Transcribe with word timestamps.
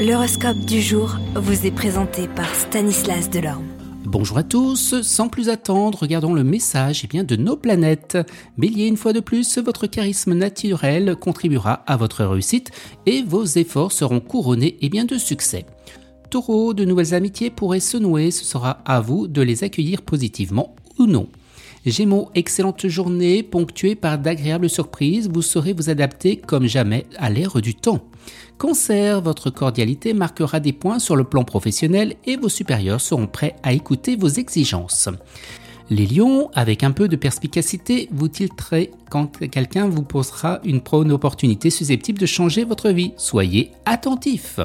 L'horoscope 0.00 0.60
du 0.60 0.80
jour 0.80 1.18
vous 1.34 1.66
est 1.66 1.70
présenté 1.70 2.26
par 2.26 2.54
Stanislas 2.54 3.28
Delorme. 3.28 3.66
Bonjour 4.06 4.38
à 4.38 4.42
tous, 4.42 5.02
sans 5.02 5.28
plus 5.28 5.50
attendre, 5.50 5.98
regardons 5.98 6.32
le 6.32 6.42
message 6.42 7.02
eh 7.04 7.06
bien, 7.06 7.22
de 7.22 7.36
nos 7.36 7.54
planètes. 7.54 8.16
Bélier, 8.56 8.86
une 8.86 8.96
fois 8.96 9.12
de 9.12 9.20
plus, 9.20 9.58
votre 9.58 9.86
charisme 9.86 10.32
naturel 10.32 11.16
contribuera 11.16 11.84
à 11.86 11.98
votre 11.98 12.24
réussite 12.24 12.70
et 13.04 13.22
vos 13.22 13.44
efforts 13.44 13.92
seront 13.92 14.20
couronnés 14.20 14.78
eh 14.80 14.88
de 14.88 15.18
succès. 15.18 15.66
Taureau, 16.30 16.72
de 16.72 16.86
nouvelles 16.86 17.12
amitiés 17.12 17.50
pourraient 17.50 17.78
se 17.78 17.98
nouer, 17.98 18.30
ce 18.30 18.46
sera 18.46 18.80
à 18.86 19.02
vous 19.02 19.28
de 19.28 19.42
les 19.42 19.64
accueillir 19.64 20.00
positivement 20.00 20.74
ou 20.98 21.04
non. 21.04 21.28
Gémeaux, 21.86 22.28
excellente 22.34 22.86
journée 22.88 23.42
ponctuée 23.42 23.94
par 23.94 24.18
d'agréables 24.18 24.68
surprises, 24.68 25.30
vous 25.32 25.40
saurez 25.40 25.72
vous 25.72 25.88
adapter 25.88 26.36
comme 26.36 26.66
jamais 26.66 27.06
à 27.16 27.30
l'ère 27.30 27.60
du 27.62 27.74
temps. 27.74 28.00
Cancer, 28.58 29.22
votre 29.22 29.48
cordialité 29.48 30.12
marquera 30.12 30.60
des 30.60 30.74
points 30.74 30.98
sur 30.98 31.16
le 31.16 31.24
plan 31.24 31.42
professionnel 31.42 32.16
et 32.26 32.36
vos 32.36 32.50
supérieurs 32.50 33.00
seront 33.00 33.26
prêts 33.26 33.56
à 33.62 33.72
écouter 33.72 34.16
vos 34.16 34.28
exigences. 34.28 35.08
Les 35.88 36.06
lions, 36.06 36.50
avec 36.54 36.84
un 36.84 36.92
peu 36.92 37.08
de 37.08 37.16
perspicacité, 37.16 38.08
vous 38.12 38.28
tilterez 38.28 38.92
quand 39.10 39.38
quelqu'un 39.48 39.88
vous 39.88 40.02
posera 40.02 40.60
une 40.62 40.80
bonne 40.80 41.10
opportunité 41.10 41.70
susceptible 41.70 42.18
de 42.18 42.26
changer 42.26 42.62
votre 42.64 42.90
vie? 42.90 43.12
Soyez 43.16 43.72
attentif. 43.86 44.60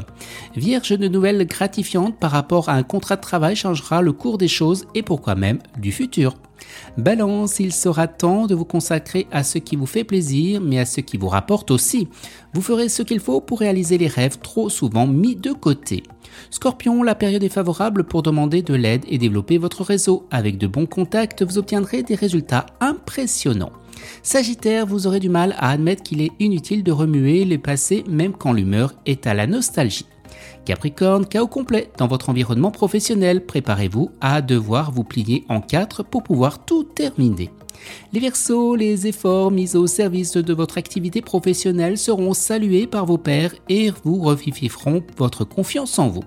Vierge 0.56 0.90
de 0.92 1.08
nouvelles 1.08 1.48
gratifiantes 1.48 2.20
par 2.20 2.30
rapport 2.32 2.68
à 2.68 2.74
un 2.74 2.84
contrat 2.84 3.16
de 3.16 3.22
travail 3.22 3.56
changera 3.56 4.02
le 4.02 4.12
cours 4.12 4.38
des 4.38 4.50
choses 4.50 4.86
et 4.94 5.02
pourquoi 5.02 5.34
même 5.34 5.60
du 5.80 5.92
futur. 5.94 6.36
Balance, 6.98 7.60
il 7.60 7.74
sera 7.74 8.08
temps 8.08 8.48
de 8.48 8.56
vous 8.56 8.66
consacrer 8.66 9.28
à 9.32 9.44
ce 9.44 9.58
qui 9.58 9.76
vous 9.76 9.86
fait 9.86 10.04
plaisir, 10.04 10.62
mais 10.62 10.80
à 10.80 10.86
ce 10.86 11.02
qui 11.02 11.18
vous 11.18 11.28
rapporte 11.28 11.72
aussi. 11.72 12.08
Vous 12.54 12.62
ferez 12.62 12.90
ce 12.90 13.04
qu'il 13.04 13.20
faut 13.20 13.42
pour 13.42 13.60
réaliser 13.60 13.98
les 13.98 14.08
rêves 14.08 14.40
trop 14.40 14.70
souvent 14.70 15.08
mis 15.08 15.36
de 15.36 15.52
côté. 15.52 16.04
Scorpion, 16.52 17.04
la 17.04 17.16
période 17.16 17.44
est 17.44 17.50
favorable 17.50 18.04
pour 18.04 18.24
demander 18.24 18.62
de 18.62 18.74
l'aide 18.74 19.06
et 19.08 19.18
développer 19.18 19.58
votre 19.58 19.84
réseau. 19.84 20.28
Avec 20.32 20.58
de 20.58 20.68
bons 20.68 20.86
contacts, 20.86 21.44
vous 21.44 21.58
obtiendrez 21.58 22.04
des 22.04 22.16
résultats 22.16 22.66
impressionnants. 22.80 23.72
Sagittaire, 24.24 24.86
vous 24.86 25.08
aurez 25.08 25.20
du 25.20 25.30
mal 25.30 25.56
à 25.58 25.72
admettre 25.72 26.04
qu'il 26.04 26.22
est 26.22 26.32
inutile 26.40 26.84
de 26.84 26.92
remuer 26.92 27.46
les 27.46 27.58
passés 27.58 28.04
même 28.08 28.34
quand 28.34 28.54
l'humeur 28.54 28.94
est 29.06 29.28
à 29.28 29.34
la 29.34 29.48
nostalgie. 29.48 30.06
Capricorne, 30.66 31.26
chaos 31.26 31.48
complet 31.48 31.92
dans 31.98 32.08
votre 32.08 32.30
environnement 32.30 32.72
professionnel. 32.72 33.46
Préparez-vous 33.46 34.12
à 34.22 34.42
devoir 34.42 34.92
vous 34.92 35.04
plier 35.04 35.46
en 35.50 35.62
quatre 35.62 36.04
pour 36.04 36.24
pouvoir 36.24 36.66
tout 36.66 36.84
terminer. 36.84 37.52
Les 38.14 38.20
Verseaux, 38.20 38.76
les 38.76 39.06
efforts 39.08 39.52
mis 39.52 39.76
au 39.76 39.86
service 39.86 40.34
de 40.34 40.54
votre 40.54 40.78
activité 40.78 41.22
professionnelle 41.22 41.98
seront 41.98 42.34
salués 42.34 42.88
par 42.88 43.06
vos 43.06 43.18
pairs 43.18 43.54
et 43.70 43.92
vous 44.04 44.22
revivifieront 44.22 45.04
votre 45.18 45.44
confiance 45.44 46.00
en 46.00 46.08
vous. 46.08 46.24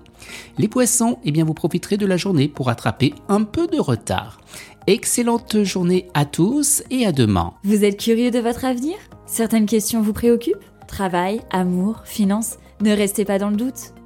Les 0.57 0.67
Poissons, 0.67 1.17
eh 1.25 1.31
bien 1.31 1.43
vous 1.43 1.53
profiterez 1.53 1.97
de 1.97 2.05
la 2.05 2.17
journée 2.17 2.47
pour 2.47 2.69
attraper 2.69 3.13
un 3.27 3.43
peu 3.43 3.67
de 3.67 3.79
retard. 3.79 4.39
Excellente 4.87 5.63
journée 5.63 6.07
à 6.13 6.25
tous 6.25 6.83
et 6.89 7.05
à 7.05 7.11
demain. 7.11 7.53
Vous 7.63 7.83
êtes 7.83 7.99
curieux 7.99 8.31
de 8.31 8.39
votre 8.39 8.65
avenir? 8.65 8.95
Certaines 9.25 9.65
questions 9.65 10.01
vous 10.01 10.13
préoccupent? 10.13 10.63
Travail, 10.87 11.41
amour, 11.51 12.01
finances? 12.05 12.57
Ne 12.81 12.95
restez 12.95 13.25
pas 13.25 13.37
dans 13.37 13.49
le 13.49 13.57
doute. 13.57 13.93